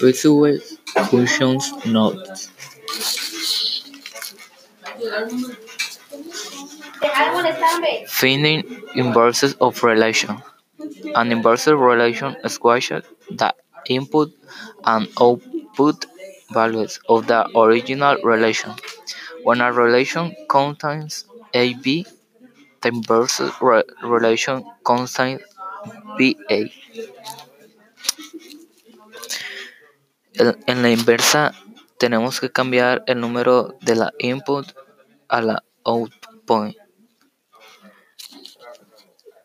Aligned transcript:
Resolve 0.00 0.60
function 1.10 1.58
nodes. 1.86 2.50
Finding 8.08 8.62
inverses 8.94 9.54
of 9.54 9.82
relation. 9.82 10.42
An 11.14 11.32
inverse 11.32 11.66
relation 11.68 12.36
squashes 12.48 13.04
the 13.30 13.54
input 13.88 14.32
and 14.84 15.08
output 15.20 16.06
values 16.52 17.00
of 17.08 17.26
the 17.28 17.40
original 17.58 18.16
relation. 18.24 18.72
When 19.44 19.60
a 19.62 19.72
relation 19.72 20.34
contains 20.48 21.26
AB, 21.54 22.06
the 22.82 22.88
inverse 22.88 23.40
re 23.60 23.82
relation 24.04 24.64
contains 24.84 25.42
BA. 26.18 26.70
en 30.38 30.82
la 30.82 30.90
inversa 30.90 31.52
tenemos 31.98 32.40
que 32.40 32.50
cambiar 32.50 33.02
el 33.06 33.20
número 33.20 33.76
de 33.80 33.94
la 33.96 34.12
input 34.18 34.66
a 35.28 35.40
la 35.40 35.64
output. 35.84 36.76